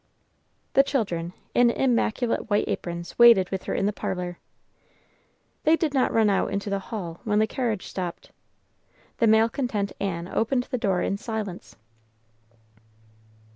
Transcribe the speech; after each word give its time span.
The 0.73 0.81
children, 0.81 1.31
in 1.53 1.69
immaculate 1.69 2.49
white 2.49 2.67
aprons, 2.67 3.19
waited 3.19 3.51
with 3.51 3.65
her 3.65 3.75
in 3.75 3.85
the 3.85 3.93
parlor. 3.93 4.39
They 5.63 5.75
did 5.75 5.93
not 5.93 6.11
run 6.11 6.27
out 6.27 6.51
into 6.51 6.71
the 6.71 6.79
hall 6.89 7.21
when 7.23 7.37
the 7.37 7.45
carriage 7.45 7.85
stopped. 7.85 8.31
The 9.19 9.27
malcontent 9.27 9.91
Ann 9.99 10.27
opened 10.27 10.63
the 10.71 10.79
door 10.79 11.03
in 11.03 11.17
silence. 11.19 11.75